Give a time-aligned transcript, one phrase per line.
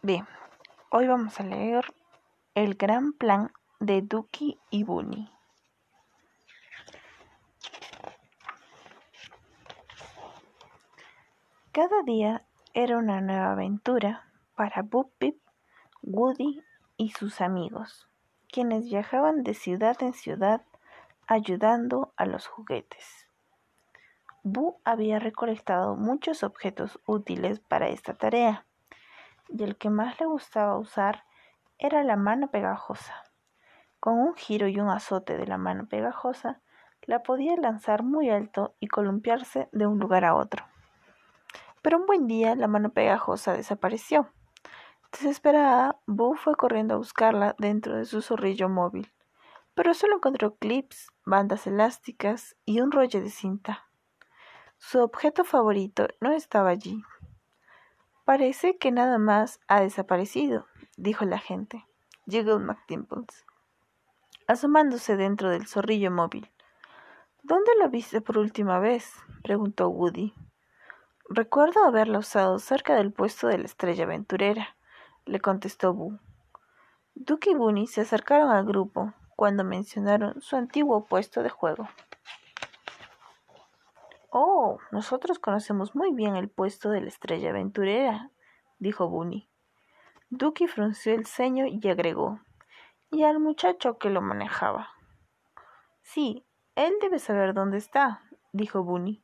[0.00, 0.28] Bien,
[0.90, 1.84] hoy vamos a leer
[2.54, 5.28] El gran plan de Duki y Bunny.
[11.72, 15.12] Cada día era una nueva aventura para Boop
[16.02, 16.62] Woody
[16.96, 18.08] y sus amigos,
[18.52, 20.62] quienes viajaban de ciudad en ciudad
[21.26, 23.26] ayudando a los juguetes.
[24.44, 28.64] Boo había recolectado muchos objetos útiles para esta tarea,
[29.48, 31.24] y el que más le gustaba usar
[31.78, 33.24] era la mano pegajosa.
[34.00, 36.60] Con un giro y un azote de la mano pegajosa,
[37.02, 40.64] la podía lanzar muy alto y columpiarse de un lugar a otro.
[41.82, 44.28] Pero un buen día la mano pegajosa desapareció.
[45.12, 49.10] Desesperada, Boo fue corriendo a buscarla dentro de su zorrillo móvil,
[49.74, 53.86] pero solo encontró clips, bandas elásticas y un rollo de cinta.
[54.76, 57.02] Su objeto favorito no estaba allí.
[58.28, 60.66] Parece que nada más ha desaparecido,
[60.98, 61.86] dijo la gente.
[62.28, 63.46] Jiggle McDimples,
[64.46, 66.50] asomándose dentro del zorrillo móvil.
[67.42, 69.10] ¿Dónde lo viste por última vez?
[69.42, 70.34] preguntó Woody.
[71.30, 74.76] Recuerdo haberla usado cerca del puesto de la estrella aventurera,
[75.24, 76.18] le contestó Boo.
[77.14, 81.88] Duke y Bunny se acercaron al grupo cuando mencionaron su antiguo puesto de juego.
[84.30, 88.30] Oh, nosotros conocemos muy bien el puesto de la estrella aventurera,
[88.78, 89.48] dijo Bunny.
[90.28, 92.40] Ducky frunció el ceño y agregó,
[93.10, 94.90] y al muchacho que lo manejaba.
[96.02, 99.22] Sí, él debe saber dónde está, dijo Bunny.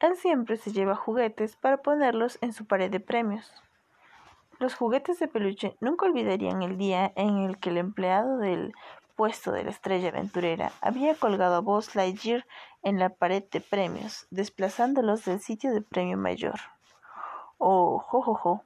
[0.00, 3.52] Él siempre se lleva juguetes para ponerlos en su pared de premios.
[4.60, 8.74] Los juguetes de peluche nunca olvidarían el día en el que el empleado del
[9.20, 12.46] puesto de la estrella aventurera había colgado a Buzz Lightyear
[12.80, 16.58] en la pared de premios, desplazándolos del sitio de premio mayor.
[17.58, 18.64] Oh, jo, jo.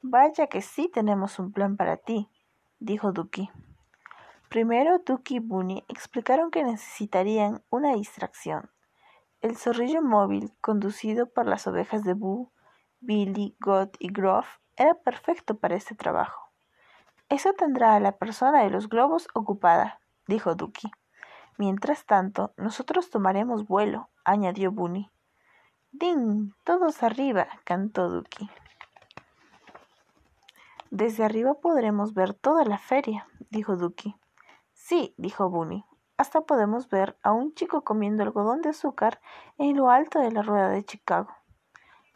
[0.00, 2.30] Vaya que sí tenemos un plan para ti,
[2.78, 3.50] dijo Ducky.
[4.48, 8.70] Primero, Ducky y Bunny explicaron que necesitarían una distracción
[9.42, 12.50] el zorrillo móvil, conducido por las ovejas de Boo,
[13.00, 16.41] Billy, God y Groff, era perfecto para este trabajo.
[17.32, 20.90] Eso tendrá a la persona de los globos ocupada, dijo Ducky.
[21.56, 25.10] Mientras tanto, nosotros tomaremos vuelo, añadió Bunny.
[25.92, 26.52] ¡Ding!
[26.62, 28.50] Todos arriba, cantó Ducky.
[30.90, 34.14] Desde arriba podremos ver toda la feria, dijo Ducky.
[34.74, 35.86] Sí, dijo Bunny.
[36.18, 39.22] Hasta podemos ver a un chico comiendo algodón de azúcar
[39.56, 41.34] en lo alto de la rueda de Chicago.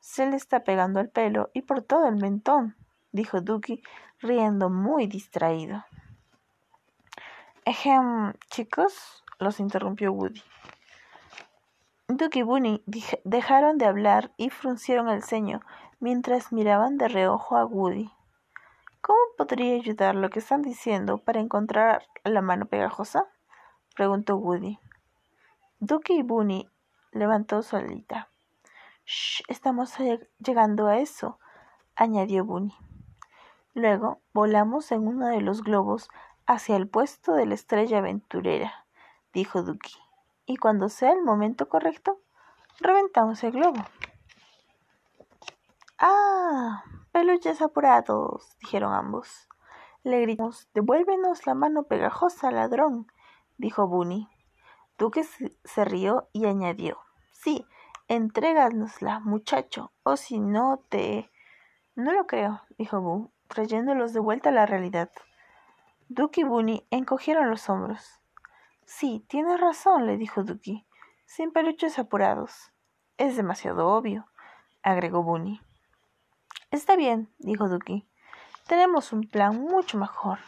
[0.00, 2.76] Se le está pegando el pelo y por todo el mentón,
[3.12, 3.82] dijo Ducky,
[4.20, 5.84] riendo muy distraído.
[7.64, 10.42] Ejem, chicos, los interrumpió Woody.
[12.08, 12.82] Ducky y Bunny
[13.24, 15.60] dejaron de hablar y fruncieron el ceño
[16.00, 18.10] mientras miraban de reojo a Woody.
[19.02, 23.26] ¿Cómo podría ayudar lo que están diciendo para encontrar la mano pegajosa?
[23.94, 24.78] preguntó Woody.
[25.80, 26.68] Ducky y Bunny
[27.12, 28.30] levantó su alita.
[29.04, 29.94] Shh, estamos
[30.38, 31.38] llegando a eso,
[31.94, 32.74] añadió Bunny.
[33.74, 36.08] Luego volamos en uno de los globos
[36.46, 38.86] hacia el puesto de la estrella aventurera,
[39.32, 39.94] dijo Ducky.
[40.46, 42.20] Y cuando sea el momento correcto,
[42.80, 43.84] reventamos el globo.
[45.98, 46.84] ¡Ah!
[47.12, 49.48] Peluches apurados, dijeron ambos.
[50.02, 53.06] Le gritamos, devuélvenos la mano pegajosa, ladrón
[53.58, 54.28] dijo Bunny.
[54.96, 56.98] Duque se rió y añadió,
[57.32, 57.66] sí,
[58.08, 61.30] entréganosla, muchacho, o si no te...
[61.94, 65.10] No lo creo, dijo Boo, trayéndolos de vuelta a la realidad.
[66.08, 68.20] Duke y Bunny encogieron los hombros.
[68.84, 70.86] Sí, tienes razón, le dijo Ducky,
[71.26, 72.72] sin peluches apurados.
[73.18, 74.26] Es demasiado obvio,
[74.82, 75.60] agregó Bunny.
[76.70, 78.06] Está bien, dijo Ducky.
[78.66, 80.38] Tenemos un plan mucho mejor.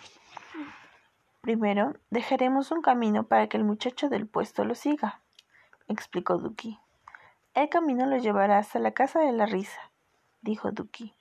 [1.40, 5.22] Primero, dejaremos un camino para que el muchacho del puesto lo siga,
[5.88, 6.78] explicó Ducky.
[7.54, 9.90] El camino lo llevará hasta la casa de la risa,
[10.42, 11.14] dijo Ducky.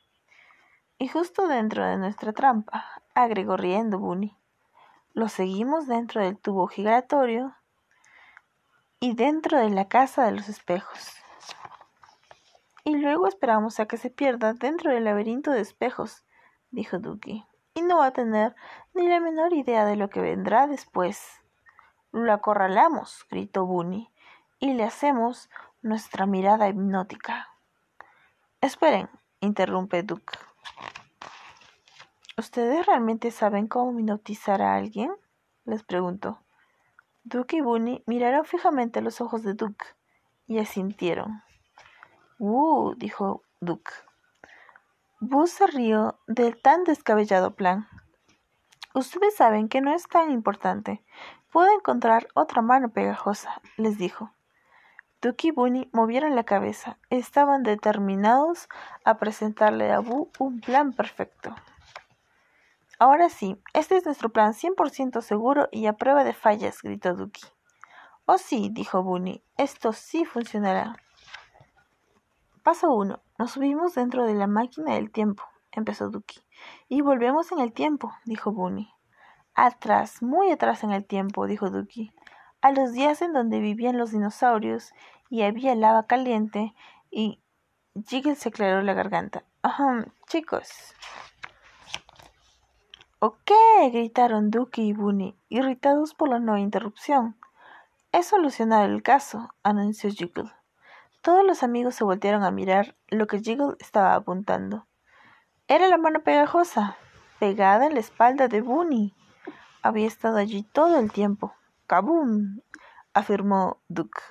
[0.99, 2.85] Y justo dentro de nuestra trampa,
[3.15, 4.37] agregó riendo Bunny.
[5.13, 7.55] Lo seguimos dentro del tubo giratorio
[8.99, 11.13] y dentro de la casa de los espejos.
[12.83, 16.23] Y luego esperamos a que se pierda dentro del laberinto de espejos,
[16.69, 17.49] dijo Ducky
[17.79, 18.55] y no va a tener
[18.93, 21.41] ni la menor idea de lo que vendrá después.
[22.11, 24.11] Lo acorralamos, gritó Bunny,
[24.59, 25.49] y le hacemos
[25.81, 27.47] nuestra mirada hipnótica.
[28.59, 29.09] Esperen,
[29.39, 30.37] interrumpe Duke.
[32.39, 35.11] ¿Ustedes realmente saben cómo hipnotizar a alguien?
[35.65, 36.39] les preguntó.
[37.25, 39.85] Duke y Bunny miraron fijamente los ojos de Duke
[40.47, 41.43] y asintieron.
[42.37, 42.93] ¡Uh!
[42.95, 43.91] dijo Duke.
[45.19, 47.89] Buzz se rió del tan descabellado plan.
[48.93, 51.03] Ustedes saben que no es tan importante.
[51.51, 54.31] Puedo encontrar otra mano pegajosa, les dijo.
[55.21, 56.99] Duke y Bunny movieron la cabeza.
[57.09, 58.69] Estaban determinados
[59.03, 61.53] a presentarle a Boo un plan perfecto.
[63.01, 67.43] Ahora sí, este es nuestro plan 100% seguro y a prueba de fallas, gritó Duki.
[68.25, 70.97] Oh sí, dijo Bunny, esto sí funcionará.
[72.61, 73.21] Paso 1.
[73.37, 76.41] Nos subimos dentro de la máquina del tiempo, empezó Duki.
[76.89, 78.93] Y volvemos en el tiempo, dijo Bunny.
[79.55, 82.11] Atrás, muy atrás en el tiempo, dijo Duki.
[82.59, 84.93] A los días en donde vivían los dinosaurios
[85.29, 86.75] y había lava caliente
[87.09, 87.39] y
[88.05, 89.45] Jiggle se aclaró la garganta.
[89.61, 90.93] Ajá, chicos.
[93.21, 93.89] ¿O qué?
[93.91, 97.35] gritaron Duki y Bunny, irritados por la nueva interrupción.
[98.13, 100.51] He solucionado el caso, anunció Jiggle.
[101.21, 104.87] Todos los amigos se voltearon a mirar lo que Jiggle estaba apuntando.
[105.67, 106.95] Era la mano pegajosa,
[107.39, 109.13] pegada en la espalda de Bunny.
[109.83, 111.53] Había estado allí todo el tiempo.
[111.87, 112.61] ¡Kaboom!
[113.13, 114.21] afirmó Duke.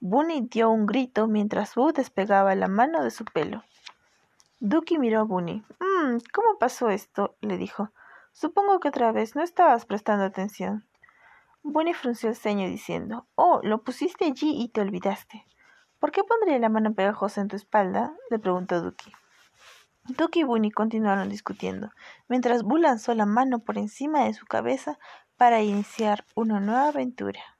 [0.00, 3.64] Bunny dio un grito mientras Boo despegaba la mano de su pelo.
[4.60, 5.64] Ducky miró a Bunny.
[5.80, 7.36] «Mmm, ¿cómo pasó esto?
[7.40, 7.90] le dijo.
[8.38, 10.86] Supongo que otra vez no estabas prestando atención.
[11.64, 15.44] Bunny frunció el ceño diciendo, Oh, lo pusiste allí y te olvidaste.
[15.98, 18.14] ¿Por qué pondría la mano pegajosa en tu espalda?
[18.30, 19.10] le preguntó Ducky.
[20.04, 21.90] Ducky y Bunny continuaron discutiendo,
[22.28, 25.00] mientras Boo lanzó la mano por encima de su cabeza
[25.36, 27.58] para iniciar una nueva aventura.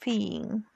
[0.00, 0.66] Fin.